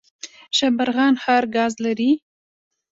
[0.57, 2.11] شبرغان ښار ګاز لري؟